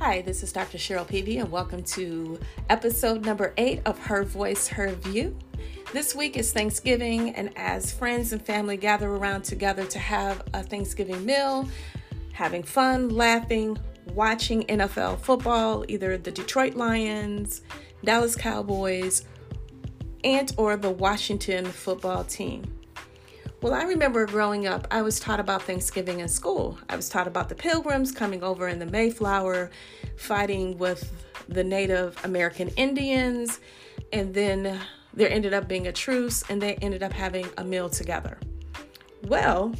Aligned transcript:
Hi, 0.00 0.22
this 0.22 0.44
is 0.44 0.52
Dr. 0.52 0.78
Cheryl 0.78 1.08
Peavy, 1.08 1.38
and 1.38 1.50
welcome 1.50 1.82
to 1.82 2.38
episode 2.70 3.24
number 3.24 3.52
eight 3.56 3.82
of 3.84 3.98
Her 3.98 4.22
Voice, 4.22 4.68
Her 4.68 4.92
View. 4.92 5.36
This 5.92 6.14
week 6.14 6.36
is 6.36 6.52
Thanksgiving, 6.52 7.34
and 7.34 7.50
as 7.58 7.92
friends 7.92 8.32
and 8.32 8.40
family 8.40 8.76
gather 8.76 9.08
around 9.08 9.42
together 9.42 9.84
to 9.86 9.98
have 9.98 10.42
a 10.54 10.62
Thanksgiving 10.62 11.26
meal, 11.26 11.68
having 12.32 12.62
fun, 12.62 13.08
laughing, 13.08 13.76
watching 14.14 14.62
NFL 14.66 15.18
football, 15.18 15.84
either 15.88 16.16
the 16.16 16.30
Detroit 16.30 16.74
Lions, 16.74 17.62
Dallas 18.04 18.36
Cowboys, 18.36 19.24
and 20.22 20.54
or 20.56 20.76
the 20.76 20.90
Washington 20.90 21.64
football 21.64 22.22
team. 22.22 22.62
Well, 23.60 23.74
I 23.74 23.82
remember 23.82 24.24
growing 24.24 24.68
up, 24.68 24.86
I 24.92 25.02
was 25.02 25.18
taught 25.18 25.40
about 25.40 25.62
Thanksgiving 25.62 26.20
in 26.20 26.28
school. 26.28 26.78
I 26.88 26.94
was 26.94 27.08
taught 27.08 27.26
about 27.26 27.48
the 27.48 27.56
pilgrims 27.56 28.12
coming 28.12 28.44
over 28.44 28.68
in 28.68 28.78
the 28.78 28.86
Mayflower, 28.86 29.70
fighting 30.16 30.78
with 30.78 31.26
the 31.48 31.64
Native 31.64 32.16
American 32.24 32.68
Indians, 32.76 33.58
and 34.12 34.32
then 34.32 34.80
there 35.12 35.28
ended 35.28 35.54
up 35.54 35.66
being 35.66 35.88
a 35.88 35.92
truce 35.92 36.44
and 36.48 36.62
they 36.62 36.76
ended 36.76 37.02
up 37.02 37.12
having 37.12 37.48
a 37.56 37.64
meal 37.64 37.90
together. 37.90 38.38
Well, 39.24 39.74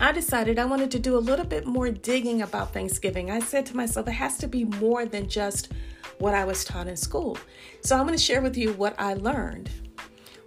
I 0.00 0.10
decided 0.10 0.58
I 0.58 0.64
wanted 0.64 0.90
to 0.90 0.98
do 0.98 1.16
a 1.16 1.20
little 1.20 1.46
bit 1.46 1.66
more 1.66 1.90
digging 1.90 2.42
about 2.42 2.72
Thanksgiving. 2.72 3.30
I 3.30 3.38
said 3.38 3.64
to 3.66 3.76
myself, 3.76 4.08
it 4.08 4.12
has 4.12 4.38
to 4.38 4.48
be 4.48 4.64
more 4.64 5.06
than 5.06 5.28
just 5.28 5.72
what 6.18 6.34
I 6.34 6.44
was 6.44 6.64
taught 6.64 6.88
in 6.88 6.96
school. 6.96 7.38
So 7.80 7.96
I'm 7.96 8.06
going 8.06 8.18
to 8.18 8.22
share 8.22 8.42
with 8.42 8.56
you 8.56 8.72
what 8.72 8.96
I 8.98 9.14
learned. 9.14 9.70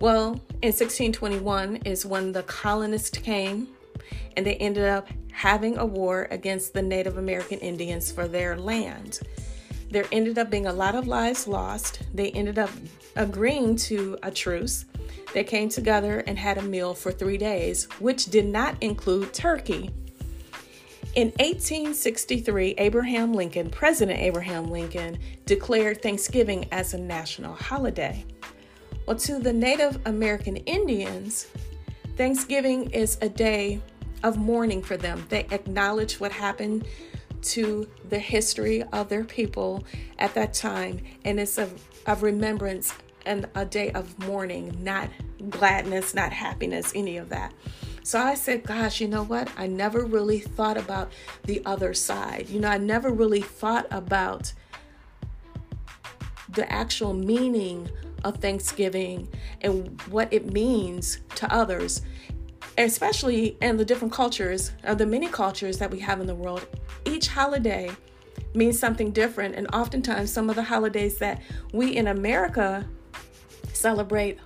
Well, 0.02 0.42
in 0.64 0.70
1621 0.74 1.84
is 1.86 2.08
when 2.08 2.32
the 2.32 2.42
colonists 2.42 3.20
came 3.20 3.68
and 4.36 4.44
they 4.44 4.56
ended 4.56 4.86
up 4.86 5.08
having 5.32 5.78
a 5.78 5.86
war 5.86 6.28
against 6.32 6.74
the 6.74 6.82
Native 6.82 7.20
American 7.20 7.60
Indians 7.60 8.12
for 8.12 8.28
their 8.28 8.58
land. 8.58 9.20
There 9.92 10.08
ended 10.12 10.40
up 10.40 10.50
being 10.50 10.66
a 10.66 10.74
lot 10.74 10.96
of 10.96 11.06
lives 11.06 11.48
lost. 11.48 12.02
They 12.16 12.32
ended 12.32 12.58
up 12.58 12.72
agreeing 13.16 13.76
to 13.76 14.18
a 14.24 14.32
truce. 14.32 14.86
They 15.36 15.44
came 15.44 15.70
together 15.70 16.24
and 16.26 16.36
had 16.36 16.58
a 16.58 16.64
meal 16.64 16.96
for 16.96 17.12
three 17.12 17.38
days, 17.38 17.86
which 18.00 18.26
did 18.26 18.48
not 18.48 18.78
include 18.82 19.36
turkey. 19.36 19.92
In 21.14 21.28
1863, 21.38 22.74
Abraham 22.80 23.34
Lincoln, 23.34 23.70
President 23.70 24.20
Abraham 24.20 24.72
Lincoln, 24.72 25.20
declared 25.46 26.02
Thanksgiving 26.02 26.66
as 26.72 26.96
a 26.96 26.98
national 26.98 27.54
holiday. 27.54 28.26
Well, 29.06 29.18
to 29.18 29.40
the 29.40 29.52
Native 29.52 30.00
American 30.06 30.58
Indians, 30.58 31.48
Thanksgiving 32.16 32.92
is 32.92 33.18
a 33.22 33.30
day 33.30 33.82
of 34.24 34.38
mourning 34.38 34.84
for 34.84 34.96
them. 34.96 35.26
They 35.30 35.48
acknowledge 35.52 36.20
what 36.20 36.32
happened 36.32 36.86
to 37.42 37.90
the 38.10 38.20
history 38.20 38.84
of 38.94 39.10
their 39.10 39.24
people 39.24 39.84
at 40.20 40.34
that 40.36 40.54
time, 40.54 41.02
and 41.26 41.40
it's 41.40 41.58
a 41.58 41.68
of 42.06 42.24
remembrance 42.24 42.94
and 43.26 43.48
a 43.56 43.66
day 43.66 43.92
of 43.92 44.18
mourning, 44.26 44.76
not 44.84 45.10
gladness, 45.50 46.14
not 46.14 46.32
happiness, 46.32 46.92
any 46.96 47.18
of 47.18 47.30
that. 47.30 47.54
So 48.04 48.20
I 48.20 48.34
said, 48.34 48.64
gosh, 48.64 49.00
you 49.00 49.08
know 49.08 49.24
what? 49.24 49.50
I 49.58 49.68
never 49.68 50.06
really 50.06 50.40
thought 50.40 50.78
about 50.78 51.12
the 51.44 51.62
other 51.66 51.94
side. 51.94 52.50
You 52.50 52.60
know, 52.60 52.70
I 52.70 52.78
never 52.78 53.12
really 53.12 53.42
thought 53.42 53.86
about 53.92 54.54
the 56.50 56.72
actual 56.72 57.14
meaning 57.14 57.90
of 58.24 58.38
Thanksgiving 58.38 59.28
and 59.62 60.00
what 60.10 60.32
it 60.32 60.52
means 60.52 61.20
to 61.36 61.54
others, 61.54 62.02
especially 62.78 63.58
in 63.62 63.78
the 63.78 63.86
different 63.86 64.14
cultures, 64.14 64.72
of 64.84 64.98
the 64.98 65.06
many 65.06 65.28
cultures 65.28 65.78
that 65.78 65.92
we 65.92 66.00
have 66.00 66.20
in 66.22 66.28
the 66.28 66.36
world. 66.36 66.66
Each 67.06 67.28
holiday 67.28 67.92
means 68.54 68.78
something 68.80 69.12
different, 69.12 69.56
and 69.56 69.68
oftentimes, 69.74 70.32
some 70.32 70.50
of 70.50 70.56
the 70.56 70.64
holidays 70.64 71.18
that 71.20 71.42
we 71.74 71.96
in 71.96 72.08
America 72.08 72.86
celebrate, 73.74 74.40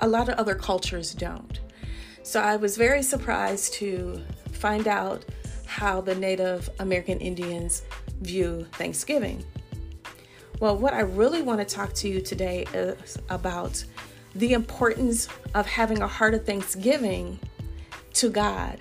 a 0.00 0.08
lot 0.08 0.28
of 0.28 0.38
other 0.38 0.54
cultures 0.54 1.12
don't. 1.14 1.60
So 2.22 2.40
I 2.40 2.56
was 2.56 2.76
very 2.76 3.02
surprised 3.02 3.74
to 3.74 4.22
find 4.52 4.86
out 4.86 5.24
how 5.66 6.00
the 6.00 6.14
Native 6.14 6.68
American 6.78 7.18
Indians 7.20 7.82
view 8.20 8.66
Thanksgiving. 8.72 9.44
Well, 10.60 10.76
what 10.76 10.92
I 10.92 11.00
really 11.00 11.40
want 11.40 11.60
to 11.60 11.64
talk 11.64 11.92
to 11.94 12.08
you 12.08 12.20
today 12.20 12.66
is 12.74 13.16
about 13.28 13.84
the 14.34 14.54
importance 14.54 15.28
of 15.54 15.66
having 15.66 16.02
a 16.02 16.08
heart 16.08 16.34
of 16.34 16.44
thanksgiving 16.44 17.38
to 18.14 18.28
God. 18.28 18.80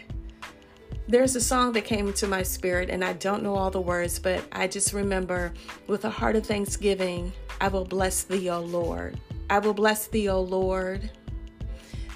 There's 1.07 1.35
a 1.35 1.41
song 1.41 1.73
that 1.73 1.85
came 1.85 2.07
into 2.07 2.25
my 2.25 2.41
spirit, 2.41 2.89
and 2.89 3.03
I 3.03 3.13
don't 3.13 3.43
know 3.43 3.53
all 3.53 3.69
the 3.69 3.79
words, 3.79 4.17
but 4.17 4.43
I 4.51 4.67
just 4.67 4.91
remember 4.91 5.53
with 5.85 6.05
a 6.05 6.09
heart 6.09 6.35
of 6.35 6.47
thanksgiving, 6.47 7.31
I 7.61 7.67
will 7.67 7.85
bless 7.85 8.23
thee, 8.23 8.49
O 8.49 8.59
Lord. 8.59 9.19
I 9.51 9.59
will 9.59 9.75
bless 9.75 10.07
thee, 10.07 10.29
O 10.29 10.41
Lord. 10.41 11.11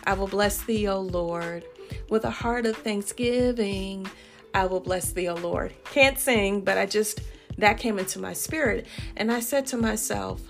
I 0.05 0.15
will 0.15 0.27
bless 0.27 0.63
thee, 0.63 0.87
O 0.87 0.99
Lord. 0.99 1.63
With 2.09 2.25
a 2.25 2.31
heart 2.31 2.65
of 2.65 2.77
thanksgiving, 2.77 4.07
I 4.55 4.65
will 4.65 4.79
bless 4.79 5.11
thee, 5.11 5.29
O 5.29 5.35
Lord. 5.35 5.71
Can't 5.85 6.17
sing, 6.17 6.61
but 6.61 6.79
I 6.79 6.87
just 6.87 7.21
that 7.61 7.77
came 7.77 7.97
into 7.97 8.19
my 8.19 8.33
spirit. 8.33 8.85
And 9.17 9.31
I 9.31 9.39
said 9.39 9.65
to 9.67 9.77
myself, 9.77 10.41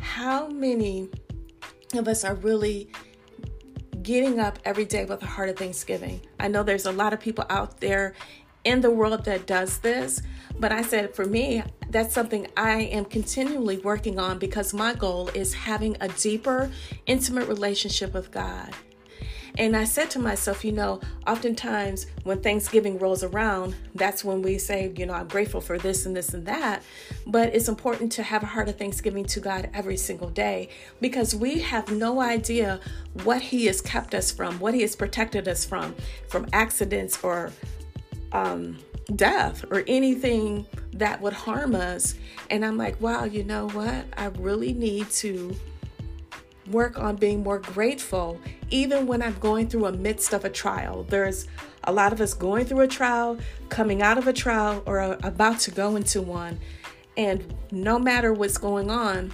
how 0.00 0.48
many 0.48 1.08
of 1.94 2.08
us 2.08 2.24
are 2.24 2.34
really 2.34 2.90
getting 4.02 4.40
up 4.40 4.58
every 4.64 4.84
day 4.84 5.04
with 5.04 5.22
a 5.22 5.26
heart 5.26 5.48
of 5.48 5.56
thanksgiving? 5.56 6.20
I 6.40 6.48
know 6.48 6.62
there's 6.62 6.86
a 6.86 6.92
lot 6.92 7.12
of 7.12 7.20
people 7.20 7.44
out 7.50 7.80
there 7.80 8.14
in 8.64 8.80
the 8.80 8.90
world 8.90 9.24
that 9.24 9.46
does 9.46 9.78
this, 9.78 10.22
but 10.58 10.72
I 10.72 10.82
said 10.82 11.14
for 11.14 11.24
me, 11.24 11.62
that's 11.90 12.12
something 12.12 12.46
I 12.56 12.82
am 12.82 13.04
continually 13.04 13.78
working 13.78 14.18
on 14.18 14.38
because 14.38 14.74
my 14.74 14.94
goal 14.94 15.28
is 15.28 15.54
having 15.54 15.96
a 16.00 16.08
deeper, 16.08 16.70
intimate 17.06 17.48
relationship 17.48 18.12
with 18.12 18.30
God. 18.30 18.74
And 19.58 19.76
I 19.76 19.82
said 19.82 20.08
to 20.10 20.20
myself, 20.20 20.64
you 20.64 20.70
know, 20.70 21.00
oftentimes 21.26 22.06
when 22.22 22.40
Thanksgiving 22.40 22.96
rolls 22.98 23.24
around, 23.24 23.74
that's 23.96 24.24
when 24.24 24.40
we 24.40 24.56
say, 24.56 24.92
you 24.96 25.04
know, 25.04 25.14
I'm 25.14 25.26
grateful 25.26 25.60
for 25.60 25.78
this 25.78 26.06
and 26.06 26.14
this 26.16 26.32
and 26.32 26.46
that. 26.46 26.84
But 27.26 27.54
it's 27.54 27.68
important 27.68 28.12
to 28.12 28.22
have 28.22 28.44
a 28.44 28.46
heart 28.46 28.68
of 28.68 28.78
thanksgiving 28.78 29.24
to 29.26 29.40
God 29.40 29.68
every 29.74 29.96
single 29.96 30.30
day 30.30 30.68
because 31.00 31.34
we 31.34 31.58
have 31.58 31.90
no 31.90 32.20
idea 32.20 32.80
what 33.24 33.42
He 33.42 33.66
has 33.66 33.80
kept 33.80 34.14
us 34.14 34.30
from, 34.30 34.60
what 34.60 34.74
He 34.74 34.82
has 34.82 34.94
protected 34.94 35.48
us 35.48 35.64
from, 35.64 35.94
from 36.28 36.46
accidents 36.52 37.22
or 37.24 37.50
um, 38.30 38.78
death 39.16 39.64
or 39.72 39.82
anything 39.88 40.66
that 40.92 41.20
would 41.20 41.32
harm 41.32 41.74
us. 41.74 42.14
And 42.50 42.64
I'm 42.64 42.76
like, 42.76 43.00
wow, 43.00 43.24
you 43.24 43.42
know 43.42 43.68
what? 43.70 44.04
I 44.16 44.26
really 44.38 44.72
need 44.72 45.10
to 45.10 45.56
work 46.70 46.98
on 46.98 47.16
being 47.16 47.42
more 47.42 47.58
grateful, 47.58 48.40
even 48.70 49.06
when 49.06 49.22
I'm 49.22 49.38
going 49.38 49.68
through 49.68 49.86
a 49.86 49.92
midst 49.92 50.32
of 50.32 50.44
a 50.44 50.50
trial. 50.50 51.04
There's 51.04 51.46
a 51.84 51.92
lot 51.92 52.12
of 52.12 52.20
us 52.20 52.34
going 52.34 52.66
through 52.66 52.80
a 52.80 52.88
trial, 52.88 53.38
coming 53.68 54.02
out 54.02 54.18
of 54.18 54.26
a 54.26 54.32
trial, 54.32 54.82
or 54.86 55.16
about 55.22 55.60
to 55.60 55.70
go 55.70 55.96
into 55.96 56.20
one. 56.20 56.58
And 57.16 57.54
no 57.72 57.98
matter 57.98 58.32
what's 58.32 58.58
going 58.58 58.90
on, 58.90 59.32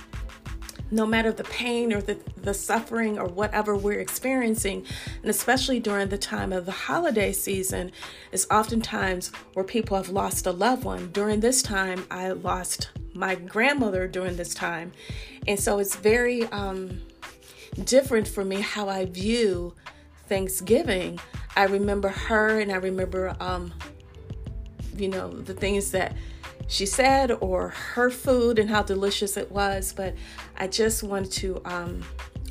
no 0.91 1.07
matter 1.07 1.33
the 1.33 1.45
pain 1.45 1.93
or 1.93 2.01
the, 2.01 2.19
the 2.37 2.55
suffering 2.55 3.19
or 3.19 3.27
whatever 3.27 3.77
we're 3.77 4.01
experiencing, 4.01 4.87
and 5.23 5.31
especially 5.31 5.81
during 5.81 6.09
the 6.09 6.19
time 6.19 6.53
of 6.53 6.67
the 6.67 6.73
holiday 6.73 7.33
season, 7.33 7.91
is 8.33 8.47
oftentimes 8.51 9.33
where 9.55 9.65
people 9.65 9.97
have 9.97 10.09
lost 10.09 10.47
a 10.47 10.53
loved 10.53 10.85
one. 10.85 11.11
During 11.11 11.41
this 11.41 11.63
time, 11.63 12.07
I 12.11 12.31
lost 12.31 12.91
my 13.13 13.35
grandmother 13.35 14.07
during 14.07 14.37
this 14.37 14.55
time. 14.55 14.93
And 15.47 15.59
so 15.59 15.79
it's 15.79 15.97
very 15.97 16.45
um, 16.47 17.03
different 17.85 18.29
for 18.29 18.45
me 18.45 18.61
how 18.61 18.89
I 18.89 19.07
view 19.07 19.75
Thanksgiving. 20.29 21.19
I 21.57 21.65
remember 21.65 22.09
her 22.09 22.61
and 22.61 22.73
I 22.73 22.77
remember, 22.77 23.37
um, 23.41 23.73
you 24.97 25.09
know, 25.09 25.29
the 25.31 25.55
things 25.55 25.91
that 25.93 26.15
she 26.67 26.87
said 26.87 27.31
or 27.31 27.69
her 27.71 28.11
food 28.11 28.59
and 28.59 28.71
how 28.71 28.83
delicious 28.83 29.37
it 29.37 29.51
was. 29.51 29.93
But 29.93 30.15
I 30.57 30.67
just 30.67 31.03
want 31.03 31.31
to 31.33 31.61
um, 31.65 32.03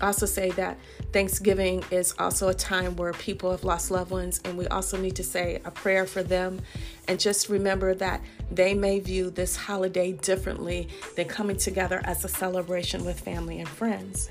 also 0.02 0.26
say 0.26 0.52
that 0.52 0.78
Thanksgiving 1.12 1.84
is 1.92 2.14
also 2.20 2.50
a 2.50 2.54
time 2.54 2.96
where 2.96 3.14
people 3.14 3.52
have 3.52 3.64
lost 3.64 3.92
loved 3.92 4.12
ones, 4.12 4.42
and 4.46 4.58
we 4.58 4.68
also 4.68 4.98
need 4.98 5.16
to 5.18 5.24
say 5.24 5.62
a 5.66 5.72
prayer 5.72 6.06
for 6.06 6.24
them. 6.24 6.60
And 7.08 7.20
just 7.20 7.50
remember 7.50 7.94
that 7.96 8.22
they 8.52 8.74
may 8.74 9.00
view 9.00 9.30
this 9.30 9.56
holiday 9.56 10.14
differently 10.14 10.90
than 11.16 11.28
coming 11.28 11.58
together 11.58 12.02
as 12.04 12.26
a 12.26 12.28
celebration 12.28 13.06
with 13.06 13.20
family 13.20 13.60
and 13.60 13.70
friends. 13.70 14.30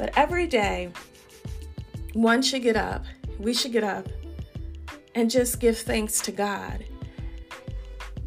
But 0.00 0.16
every 0.16 0.46
day, 0.46 0.90
one 2.14 2.40
should 2.40 2.62
get 2.62 2.74
up, 2.74 3.04
we 3.38 3.52
should 3.52 3.72
get 3.72 3.84
up 3.84 4.08
and 5.14 5.30
just 5.30 5.60
give 5.60 5.76
thanks 5.76 6.22
to 6.22 6.32
God. 6.32 6.82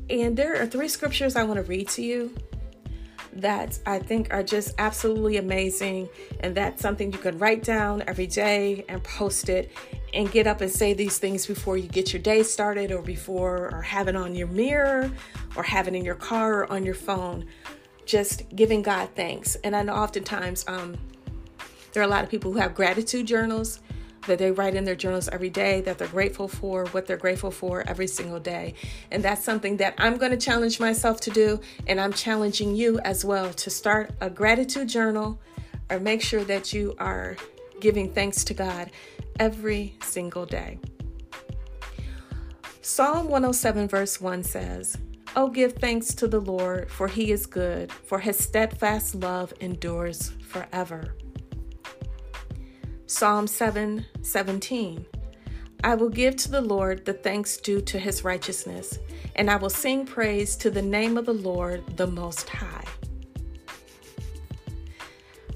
And 0.07 0.37
there 0.37 0.61
are 0.61 0.67
three 0.67 0.87
scriptures 0.87 1.35
I 1.35 1.41
want 1.45 1.57
to 1.57 1.63
read 1.63 1.89
to 1.89 2.03
you 2.03 2.31
that 3.37 3.79
I 3.87 3.97
think 3.97 4.31
are 4.31 4.43
just 4.43 4.75
absolutely 4.77 5.37
amazing. 5.37 6.09
And 6.41 6.53
that's 6.53 6.79
something 6.79 7.11
you 7.11 7.17
can 7.17 7.39
write 7.39 7.63
down 7.63 8.03
every 8.05 8.27
day 8.27 8.85
and 8.87 9.03
post 9.03 9.49
it 9.49 9.71
and 10.13 10.31
get 10.31 10.45
up 10.45 10.61
and 10.61 10.69
say 10.69 10.93
these 10.93 11.17
things 11.17 11.47
before 11.47 11.77
you 11.77 11.87
get 11.87 12.13
your 12.13 12.21
day 12.21 12.43
started 12.43 12.91
or 12.91 13.01
before 13.01 13.73
or 13.73 13.81
have 13.81 14.07
it 14.07 14.15
on 14.15 14.35
your 14.35 14.45
mirror 14.45 15.11
or 15.55 15.63
have 15.63 15.87
it 15.87 15.95
in 15.95 16.05
your 16.05 16.13
car 16.13 16.65
or 16.65 16.71
on 16.71 16.85
your 16.85 16.93
phone 16.93 17.47
just 18.05 18.43
giving 18.53 18.81
god 18.81 19.07
thanks 19.15 19.55
and 19.63 19.73
i 19.73 19.81
know 19.81 19.93
oftentimes 19.93 20.65
um, 20.67 20.93
there 21.93 22.01
are 22.01 22.05
a 22.05 22.09
lot 22.09 22.23
of 22.23 22.29
people 22.29 22.51
who 22.51 22.59
have 22.59 22.75
gratitude 22.75 23.25
journals 23.25 23.79
that 24.27 24.39
they 24.39 24.51
write 24.51 24.75
in 24.75 24.85
their 24.85 24.95
journals 24.95 25.27
every 25.29 25.49
day 25.49 25.81
that 25.81 25.97
they're 25.97 26.07
grateful 26.07 26.47
for 26.47 26.85
what 26.87 27.05
they're 27.05 27.17
grateful 27.17 27.51
for 27.51 27.83
every 27.87 28.07
single 28.07 28.39
day 28.39 28.73
and 29.11 29.23
that's 29.23 29.43
something 29.43 29.77
that 29.77 29.93
i'm 29.97 30.17
going 30.17 30.31
to 30.31 30.37
challenge 30.37 30.79
myself 30.79 31.19
to 31.19 31.29
do 31.29 31.59
and 31.87 31.99
i'm 31.99 32.13
challenging 32.13 32.75
you 32.75 32.99
as 32.99 33.25
well 33.25 33.53
to 33.53 33.69
start 33.69 34.11
a 34.21 34.29
gratitude 34.29 34.87
journal 34.87 35.39
or 35.89 35.99
make 35.99 36.21
sure 36.21 36.43
that 36.43 36.73
you 36.73 36.95
are 36.99 37.35
giving 37.79 38.11
thanks 38.11 38.43
to 38.43 38.53
god 38.53 38.89
every 39.39 39.95
single 40.01 40.45
day. 40.45 40.79
Psalm 42.81 43.29
107, 43.29 43.87
verse 43.87 44.19
1 44.19 44.43
says, 44.43 44.97
Oh, 45.35 45.49
give 45.49 45.73
thanks 45.73 46.13
to 46.15 46.27
the 46.27 46.39
Lord, 46.39 46.91
for 46.91 47.07
he 47.07 47.31
is 47.31 47.45
good, 47.45 47.91
for 47.91 48.19
his 48.19 48.37
steadfast 48.37 49.15
love 49.15 49.53
endures 49.59 50.31
forever. 50.47 51.15
Psalm 53.13 53.45
7 53.45 54.03
17. 54.23 55.05
I 55.83 55.93
will 55.93 56.09
give 56.09 56.35
to 56.37 56.49
the 56.49 56.61
Lord 56.61 57.05
the 57.05 57.13
thanks 57.13 57.57
due 57.57 57.79
to 57.81 57.99
his 57.99 58.23
righteousness, 58.23 58.97
and 59.35 59.51
I 59.51 59.55
will 59.55 59.69
sing 59.69 60.03
praise 60.03 60.55
to 60.55 60.71
the 60.71 60.81
name 60.81 61.15
of 61.15 61.27
the 61.27 61.33
Lord 61.33 61.95
the 61.95 62.07
Most 62.07 62.49
High. 62.49 62.87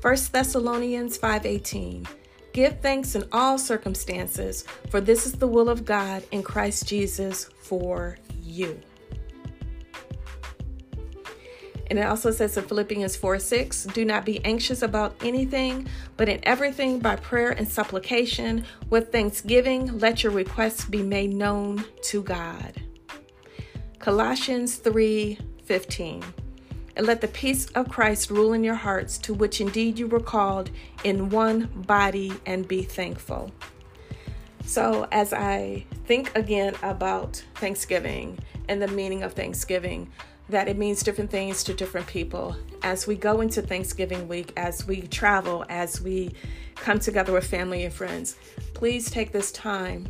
1 0.01 0.31
Thessalonians 0.31 1.17
5:18 1.17 2.07
Give 2.53 2.79
thanks 2.79 3.15
in 3.15 3.23
all 3.31 3.57
circumstances, 3.57 4.63
for 4.91 5.01
this 5.01 5.25
is 5.25 5.33
the 5.33 5.47
will 5.47 5.67
of 5.67 5.83
God 5.83 6.23
in 6.31 6.43
Christ 6.43 6.87
Jesus 6.87 7.45
for 7.45 8.19
you. 8.43 8.79
And 11.89 11.97
it 11.97 12.03
also 12.03 12.31
says 12.31 12.57
in 12.57 12.65
Philippians 12.65 13.15
4 13.15 13.39
6, 13.39 13.83
do 13.85 14.03
not 14.03 14.25
be 14.25 14.43
anxious 14.43 14.81
about 14.81 15.15
anything, 15.23 15.87
but 16.17 16.27
in 16.29 16.39
everything 16.43 16.99
by 16.99 17.15
prayer 17.15 17.51
and 17.51 17.67
supplication, 17.67 18.65
with 18.89 19.11
thanksgiving, 19.11 19.97
let 19.99 20.23
your 20.23 20.33
requests 20.33 20.85
be 20.85 21.01
made 21.01 21.33
known 21.33 21.83
to 22.03 22.21
God. 22.23 22.81
Colossians 23.99 24.75
3 24.75 25.37
15 25.65 26.23
and 26.97 27.05
let 27.05 27.21
the 27.21 27.27
peace 27.27 27.67
of 27.75 27.87
Christ 27.89 28.31
rule 28.31 28.53
in 28.53 28.63
your 28.63 28.75
hearts, 28.75 29.19
to 29.19 29.33
which 29.33 29.61
indeed 29.61 29.99
you 29.99 30.07
were 30.07 30.19
called 30.19 30.71
in 31.03 31.29
one 31.29 31.65
body, 31.85 32.33
and 32.47 32.67
be 32.67 32.81
thankful. 32.81 33.51
So, 34.65 35.07
as 35.11 35.31
I 35.31 35.85
think 36.05 36.35
again 36.35 36.75
about 36.81 37.41
Thanksgiving 37.55 38.39
and 38.67 38.81
the 38.81 38.87
meaning 38.87 39.21
of 39.21 39.33
Thanksgiving, 39.33 40.11
that 40.49 40.67
it 40.67 40.77
means 40.77 41.03
different 41.03 41.29
things 41.29 41.63
to 41.65 41.73
different 41.73 42.07
people. 42.07 42.55
As 42.83 43.07
we 43.07 43.15
go 43.15 43.41
into 43.41 43.61
Thanksgiving 43.61 44.27
week, 44.27 44.53
as 44.57 44.87
we 44.87 45.01
travel, 45.01 45.65
as 45.69 46.01
we 46.01 46.33
come 46.75 46.99
together 46.99 47.33
with 47.33 47.47
family 47.47 47.83
and 47.83 47.93
friends, 47.93 48.35
please 48.73 49.09
take 49.09 49.31
this 49.31 49.51
time 49.51 50.07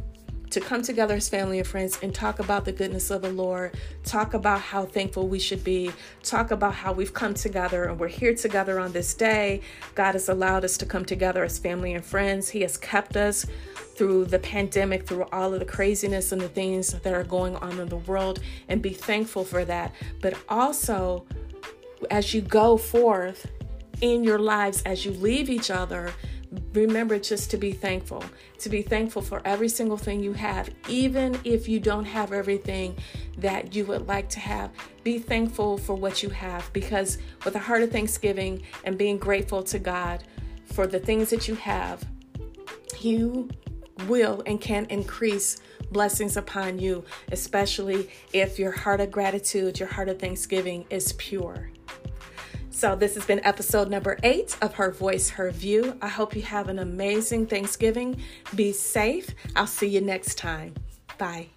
to 0.49 0.61
come 0.61 0.81
together 0.81 1.15
as 1.15 1.27
family 1.27 1.59
and 1.59 1.67
friends 1.67 1.99
and 2.01 2.15
talk 2.15 2.39
about 2.39 2.65
the 2.65 2.71
goodness 2.71 3.11
of 3.11 3.21
the 3.21 3.29
Lord, 3.29 3.77
talk 4.03 4.33
about 4.33 4.61
how 4.61 4.85
thankful 4.85 5.27
we 5.27 5.39
should 5.39 5.63
be, 5.63 5.91
talk 6.23 6.51
about 6.51 6.73
how 6.73 6.93
we've 6.93 7.13
come 7.13 7.33
together 7.33 7.85
and 7.85 7.99
we're 7.99 8.07
here 8.07 8.33
together 8.33 8.79
on 8.79 8.91
this 8.93 9.13
day. 9.13 9.61
God 9.95 10.13
has 10.13 10.29
allowed 10.29 10.63
us 10.63 10.77
to 10.77 10.85
come 10.85 11.03
together 11.03 11.43
as 11.43 11.59
family 11.59 11.93
and 11.93 12.05
friends. 12.05 12.49
He 12.49 12.61
has 12.61 12.77
kept 12.77 13.17
us 13.17 13.45
through 13.97 14.25
the 14.25 14.39
pandemic, 14.39 15.07
through 15.07 15.25
all 15.31 15.53
of 15.53 15.59
the 15.59 15.65
craziness 15.65 16.31
and 16.31 16.39
the 16.39 16.49
things 16.49 16.93
that 16.93 17.13
are 17.13 17.23
going 17.23 17.55
on 17.57 17.79
in 17.79 17.89
the 17.89 17.97
world, 17.97 18.39
and 18.69 18.81
be 18.81 18.91
thankful 18.91 19.43
for 19.43 19.65
that. 19.65 19.93
But 20.21 20.35
also, 20.47 21.25
as 22.11 22.33
you 22.33 22.41
go 22.41 22.77
forth 22.77 23.49
in 24.01 24.23
your 24.23 24.37
lives, 24.39 24.83
as 24.83 25.03
you 25.03 25.11
leave 25.11 25.49
each 25.49 25.71
other, 25.71 26.13
remember 26.73 27.17
just 27.19 27.49
to 27.51 27.57
be 27.57 27.71
thankful, 27.71 28.23
to 28.59 28.69
be 28.69 28.81
thankful 28.81 29.21
for 29.21 29.41
every 29.45 29.67
single 29.67 29.97
thing 29.97 30.21
you 30.21 30.33
have, 30.33 30.69
even 30.87 31.37
if 31.43 31.67
you 31.67 31.79
don't 31.79 32.05
have 32.05 32.31
everything 32.31 32.95
that 33.37 33.75
you 33.75 33.83
would 33.85 34.07
like 34.07 34.29
to 34.29 34.39
have. 34.39 34.71
Be 35.03 35.17
thankful 35.17 35.77
for 35.77 35.95
what 35.95 36.21
you 36.21 36.29
have 36.29 36.71
because 36.71 37.17
with 37.43 37.55
a 37.55 37.59
heart 37.59 37.81
of 37.81 37.91
thanksgiving 37.91 38.61
and 38.83 38.97
being 38.97 39.17
grateful 39.17 39.63
to 39.63 39.79
God 39.79 40.23
for 40.65 40.85
the 40.85 40.99
things 40.99 41.29
that 41.31 41.47
you 41.47 41.55
have, 41.55 42.05
you 42.99 43.49
will 44.05 44.43
and 44.45 44.59
can 44.59 44.85
increase 44.89 45.57
blessings 45.91 46.37
upon 46.37 46.79
you, 46.79 47.03
especially 47.31 48.09
if 48.33 48.59
your 48.59 48.71
heart 48.71 49.01
of 49.01 49.11
gratitude, 49.11 49.79
your 49.79 49.89
heart 49.89 50.09
of 50.09 50.19
thanksgiving 50.19 50.85
is 50.89 51.13
pure. 51.13 51.69
So, 52.69 52.95
this 52.95 53.15
has 53.15 53.25
been 53.25 53.43
episode 53.43 53.89
number 53.89 54.19
eight 54.21 54.55
of 54.61 54.75
Her 54.75 54.91
Voice, 54.91 55.31
Her 55.31 55.49
View. 55.49 55.97
I 55.99 56.09
hope 56.09 56.35
you 56.35 56.43
have 56.43 56.69
an 56.69 56.77
amazing 56.77 57.47
Thanksgiving. 57.47 58.21
Be 58.53 58.71
safe. 58.71 59.33
I'll 59.55 59.65
see 59.65 59.87
you 59.87 60.01
next 60.01 60.35
time. 60.37 60.75
Bye. 61.17 61.47